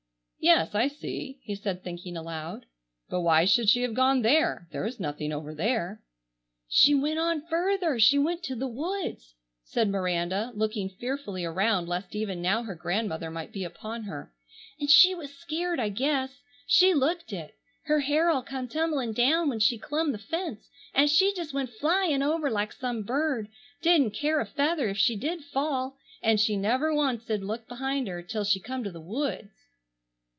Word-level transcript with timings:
"Yes, 0.43 0.73
I 0.73 0.87
see," 0.87 1.37
he 1.43 1.53
said 1.53 1.83
thinking 1.83 2.17
aloud, 2.17 2.65
"but 3.09 3.21
why 3.21 3.45
should 3.45 3.69
she 3.69 3.83
have 3.83 3.93
gone 3.93 4.23
there? 4.23 4.67
There 4.71 4.87
is 4.87 4.99
nothing 4.99 5.31
over 5.31 5.53
there." 5.53 6.01
"She 6.67 6.95
went 6.95 7.19
on 7.19 7.45
further, 7.45 7.99
she 7.99 8.17
went 8.17 8.41
to 8.45 8.55
the 8.55 8.67
woods," 8.67 9.35
said 9.63 9.87
Miranda, 9.87 10.51
looking 10.55 10.89
fearfully 10.89 11.45
around 11.45 11.87
lest 11.87 12.15
even 12.15 12.41
now 12.41 12.63
her 12.63 12.73
grandmother 12.73 13.29
might 13.29 13.53
be 13.53 13.63
upon 13.63 14.05
her, 14.05 14.33
"and 14.79 14.89
she 14.89 15.13
was 15.13 15.31
scared, 15.31 15.79
I 15.79 15.89
guess. 15.89 16.41
She 16.65 16.95
looked 16.95 17.31
it. 17.31 17.53
Her 17.83 17.99
hair 17.99 18.31
all 18.31 18.41
come 18.41 18.67
tumblin' 18.67 19.13
down 19.13 19.47
when 19.47 19.59
she 19.59 19.77
clum 19.77 20.11
the 20.11 20.17
fence, 20.17 20.71
an' 20.95 21.05
she 21.05 21.35
just 21.35 21.53
went 21.53 21.69
flyin' 21.69 22.23
over 22.23 22.49
like 22.49 22.71
some 22.73 23.03
bird, 23.03 23.47
didn't 23.83 24.15
care 24.15 24.39
a 24.39 24.47
feather 24.47 24.87
if 24.89 24.97
she 24.97 25.15
did 25.15 25.43
fall, 25.43 25.97
an' 26.23 26.37
she 26.37 26.57
never 26.57 26.89
oncet 26.91 27.43
looked 27.43 27.67
behind 27.67 28.07
her 28.07 28.23
till 28.23 28.43
she 28.43 28.59
come 28.59 28.83
to 28.83 28.91
the 28.91 28.99
woods." 28.99 29.51